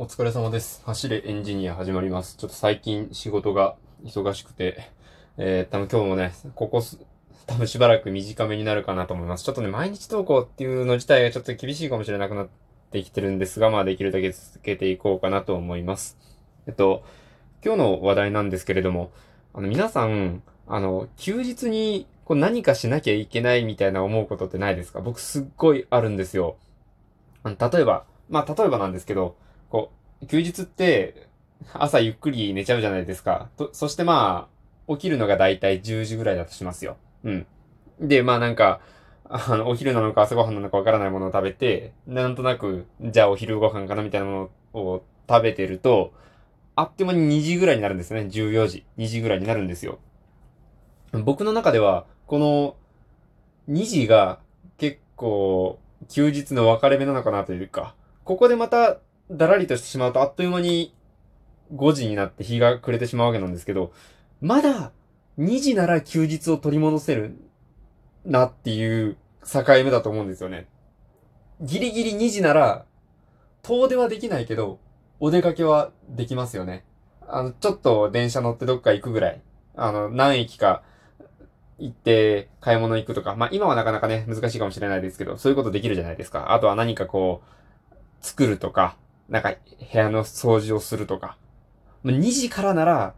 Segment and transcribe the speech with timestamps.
[0.00, 0.80] お疲れ様です。
[0.84, 2.36] 走れエンジニア始まります。
[2.36, 3.74] ちょっと最近仕事が
[4.04, 4.92] 忙しくて、
[5.38, 7.00] えー、多分今日もね、ここす、
[7.48, 9.42] 多分しばらく短めになるかなと思います。
[9.42, 12.48] ちょっとね、毎日投稿っていうの自体がちょっと厳しいかもしれなくなっ
[12.92, 16.16] てきてるんですが、まあできるだけ続けていこうかなと思います。
[16.68, 17.02] えっと、
[17.64, 19.10] 今日の話題なんですけれども、
[19.52, 25.00] あの皆さん、あの、休日にこう何かしなきゃいけないみたいな思うことってないですか？
[25.00, 26.56] 僕すっごいあるんですよ。
[27.42, 29.36] あの例えば、まあ例えばなんですけど、
[30.26, 31.28] 休日って、
[31.72, 33.50] 朝ゆっくり寝ちゃうじゃないですか。
[33.56, 34.48] と、そしてま
[34.88, 36.96] あ、起きるのがだいたい10時ぐらいだとしますよ。
[37.24, 37.46] うん。
[38.00, 38.80] で、まあなんか、
[39.28, 46.12] あの、お昼なのか朝ごはんなのかわからないものを食べて、なんとなく、じゃあお昼ご飯かなみたいなものを食べてると、
[46.74, 48.20] あっという間に2時ぐらいになるんですね。
[48.22, 49.98] 14時、2時ぐらいになるんですよ。
[51.12, 52.76] 僕の中では、この
[53.68, 54.38] 2時が
[54.78, 55.78] 結構
[56.08, 58.98] 休日の分かれ目なのかなというか、ここでまた
[59.30, 60.94] だらりとしてしまうとあっという間に
[61.74, 63.92] 5時になって日が暮れてしまうわけなんですけど、
[64.40, 64.92] まだ
[65.38, 67.36] 2時なら休日を取り戻せる
[68.24, 69.16] なっていう
[69.50, 70.66] 境目だと思うんですよね。
[71.60, 72.84] ギリギリ2時なら
[73.62, 74.78] 遠出はできないけど、
[75.20, 76.84] お出かけはできますよね。
[77.26, 79.42] あの、ちょっと電車乗ってどっか行くぐらい。
[79.76, 80.82] あの、何駅か
[81.78, 83.36] 行って買い物行くとか。
[83.36, 86.52] まあ今はなかなかね、難しいかもしれないですけど、そういうことできるじゃないですか。
[86.52, 88.96] あとは何かこう、作るとか、
[89.28, 89.54] なんか
[89.92, 91.36] 部屋の掃除をするとか。
[92.02, 93.14] まあ2時からなら、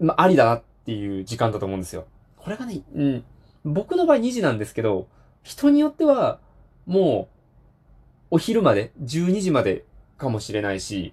[0.00, 2.06] まあありだなっていう時間だと思うんですよ。
[2.36, 3.24] これがね、うん、
[3.64, 5.08] 僕の場合2時なんですけど、
[5.42, 6.40] 人によっては、
[6.86, 7.28] も
[8.30, 9.84] う、お昼まで、12時まで
[10.16, 11.12] かもしれないし、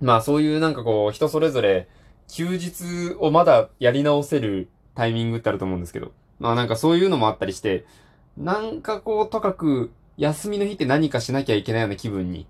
[0.00, 1.88] まあそういうなんかこう、人それぞれ、
[2.28, 7.84] 休日をまだやり直せるタイミングってあると思うんですけど、まあなんかそういうのもあったりして、
[8.36, 12.46] なんかこう、とかく、休みの日って何かしなきゃいけないような気分に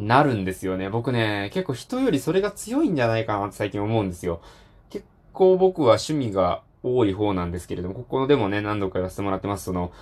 [0.00, 0.88] なるんですよね。
[0.88, 4.40] 僕ね、結構人よりそれが強いんじゃないかなって最近思うんですよ。
[4.88, 9.64] 結構僕は趣味が多い方なんですけれども、ここでもね、何度かやらせてもらってます。
[9.64, 9.92] その、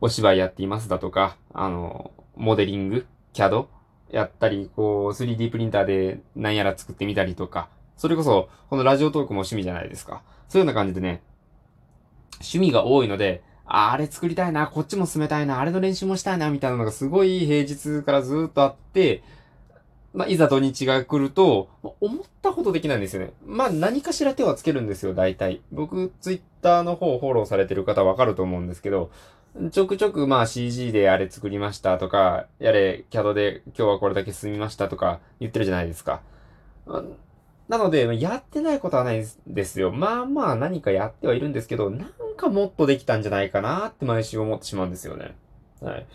[0.00, 3.66] お芝居やっていますだとか、あの、モデリング、CAD
[4.12, 10.22] やったり、こう、3D プリンターで何やら作ってみたりとか、それこそ、このラジオトークも趣味じゃないですか。
[10.48, 11.20] そういうような感じでね、
[12.34, 19.24] 趣味が多いので、ああれ作りたいな、こっちも進めたいな、あれの練習もしたいな、みたいなのがすごい平日からずっとあって、
[20.14, 23.32] まあ、いざ土日が来ると、まあ思ったほどできないんですよね。
[23.46, 25.60] まあ、何かしら手はつけるんですよ、大体。
[25.70, 29.10] 僕、ツイッターの方フォローされてる方わかると思うんですけど、
[29.72, 36.20] ちょくちょくまあ CG であれ作りましたとか、やれ CAD で今日はこれだけ進みましたとか言ってるじゃないですか。
[36.86, 37.02] あ
[37.68, 39.92] なので、やってないことはないんですよ。
[39.92, 45.36] まあまあ何かやってはいるんですけど、なんかもっとできたんじゃないかなって毎週思ってしまうんですよね。
[45.82, 46.06] はい。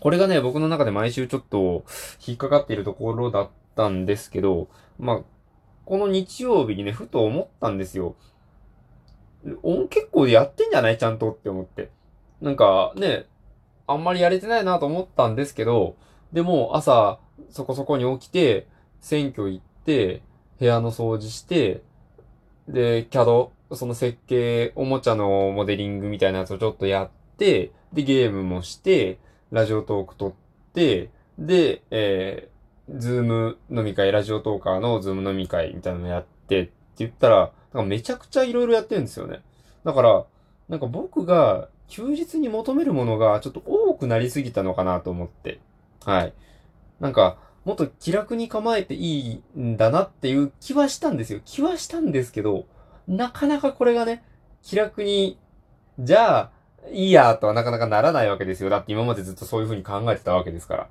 [0.00, 1.84] これがね、僕の中で毎週ちょっと
[2.26, 4.68] 引っかかっているところだったんですけど、
[4.98, 5.20] まあ、
[5.84, 8.16] この日曜日にね、ふと思ったんですよ。
[9.62, 10.98] お結構やってんじゃない？
[10.98, 11.90] ちゃんとって思って。
[12.40, 13.26] なんかね、
[13.86, 15.96] あんまりやれてないなと思ったんですけど、
[16.32, 17.20] でも朝
[17.50, 18.66] そこそこに起きて、
[19.00, 20.22] 選挙行って、
[20.58, 21.82] 部屋の掃除して、
[22.68, 29.20] で、CAD、その設計、おもちゃのモデリングみたいなやつをちょっとやって、で、ゲームもして、
[29.52, 30.32] ラジオトーク撮っ
[30.72, 39.40] て、で、えー、 Zoom 飲み会、ラジオトーカーの Zoom 飲み会みたいなのやってって言ったら、なんかめちゃくちゃいろいろやってるんですよね。
[39.84, 40.24] だから、
[40.68, 45.60] なんか僕が休日に求めるものがちょっと多くなりすぎたのかなと思って。
[46.04, 46.32] はい。
[47.00, 51.40] なんか、もっと気楽に構えていいんだなっていう気はしたんですよ。
[51.44, 52.66] 気はしたんですけど、
[53.08, 54.24] なかなかこれがね、
[54.62, 55.38] 気楽に、
[55.98, 56.50] じゃあ、
[56.92, 58.70] いいやとはなかなかならないわけですよ。
[58.70, 60.88] だって今までずっとそういう風に考えてたわけですか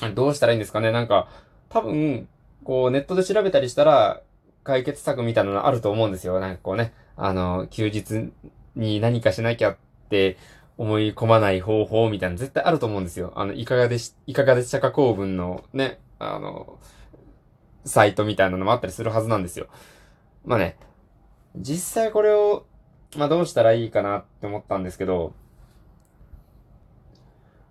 [0.00, 0.10] ら。
[0.10, 0.92] どうしたらいいんですかね？
[0.92, 1.28] なんか、
[1.68, 2.28] 多分、
[2.64, 4.22] こうネットで調べたりしたら、
[4.64, 6.40] 解決策みたいなのあると思うんですよ。
[6.40, 8.30] なんかこうね、あの、休日
[8.76, 9.76] に何かしなきゃっ
[10.10, 10.36] て
[10.76, 13.32] 思い込まない方法みたいな絶対あると思うんですよ。
[13.34, 16.78] あの、いかがでし、いかがでしたか公文のね、あの、
[17.84, 19.68] サイトみたいなのもあったりするはずなんですよ。
[20.44, 20.76] まあね、
[21.56, 22.66] 実際これを、
[23.16, 25.32] まあどうしたらいいかなって思ったんですけど、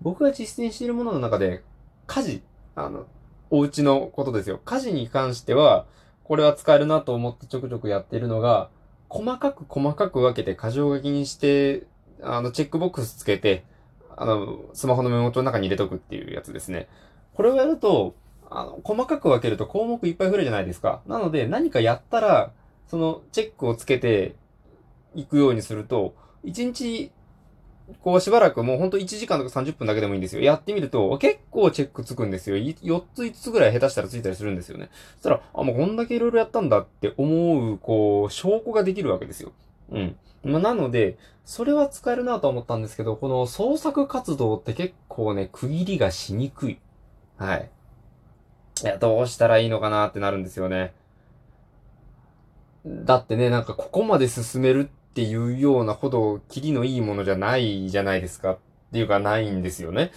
[0.00, 1.62] 僕が実践しているものの中で、
[2.06, 2.42] 家事、
[2.74, 3.06] あの、
[3.50, 4.60] お家のことですよ。
[4.64, 5.86] 家事に関しては、
[6.24, 8.70] これは使えるなと思ってちょくちょくやってるのが、
[9.08, 11.86] 細かく細かく分けて箇条書きにして、
[12.22, 13.64] あの、チェックボックスつけて、
[14.16, 16.88] あの、スマホのメモ帳の中に入れとくっていうやつですね。
[17.34, 18.14] これをやると、
[18.50, 21.02] あの、細かく分けると項目いっぱい増えるじゃないですか。
[21.06, 22.52] なので、何かやったら、
[22.88, 24.36] そのチェックをつけて
[25.16, 26.14] いくようにすると、
[26.44, 27.10] 1日
[28.00, 30.42] こうしばらくもうほんと1時間とか30分だけでもいいんですよ。
[30.42, 32.56] やってみると、結構チェックつくんですよ。
[32.56, 34.90] 4つ5つぐらい下手したらついたりするんですよね。
[35.16, 39.52] そしたら、あ、もうこんだけ色々やったんだって思う、こう、証拠ができるわけですよ。
[39.90, 40.16] うん。
[40.42, 46.78] まあ、なので、それは使えるなと思ったんですけど、この創作活動って結構ね、区切りがしにくい。
[47.36, 47.70] はい。
[48.82, 50.92] いや、どうしたらいいのかなってなるんですよね。
[52.84, 58.52] だってね、なんかここまで進めるっっていうようなほど、キリのいいものじゃないじゃないですか。
[58.52, 58.58] っ
[58.92, 60.12] ていうかないんですよね。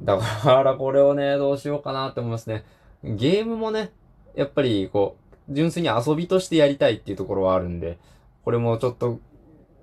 [0.00, 2.64] だからこれをね、どうしようかなって思いますね。
[3.02, 3.90] ゲームもね、
[4.36, 5.16] やっぱりこ
[5.48, 7.98] う、純粋に遊びとしてやりたいっていうところはあるんで、
[8.44, 9.18] これもちょっと、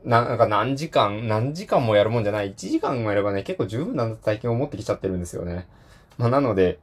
[0.05, 2.53] な、なんか何時間、何時間もやるもんじゃない。
[2.53, 5.67] 1時間もやればね、結構十分な体験を持ってきちゃってるんですよね。
[6.17, 6.79] まあなので、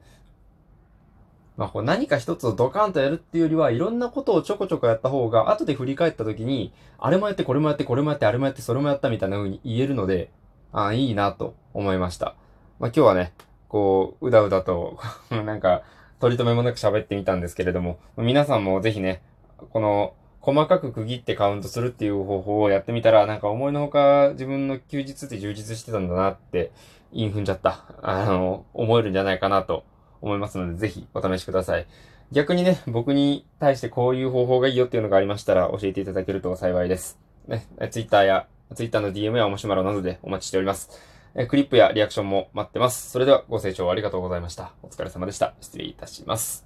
[1.59, 10.31] まあ、こう何か一つをドカンとやるっていうよりは、いろんなことをちょこちょこやった方が、後で振り返った時に、あれもやって、これもやって、これもやって、あれもやって、それもやったみたいな風に言えるので、
[10.71, 12.35] ああ、いいなと思いました。
[12.79, 13.33] まあ、今日はね、
[13.67, 15.81] こう、うだうだと なんか、
[16.21, 19.21] 取り留めもなく喋ってみたんですけれども、皆さんもぜひね、
[19.57, 26.71] この、細かく区切ってカウントするっていう方法をやってみたら、なんか思いのほか自分の休日って充実してたんだなって、
[27.11, 27.83] イン踏んじゃった。
[28.01, 29.83] あの、思えるんじゃないかなと
[30.21, 31.87] 思いますので、ぜひお試しください。
[32.31, 37.19] 逆にね、僕に対してこういう方法がいいよっていうのがありましたら教えていただけると幸いです。
[37.47, 40.89] ね、Twitter や Twitter の DM やおもしまろなどでお待ちしております。
[41.35, 43.09] えクリップやリアクションも待ってます。
[43.09, 44.73] それではご清聴ありがとうございました。
[44.83, 45.53] お疲れ様でした。
[45.61, 46.65] 失礼いたします。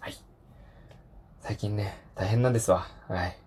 [0.00, 0.14] はい。
[1.40, 2.86] 最近ね、大変なんですわ。
[3.08, 3.43] はい。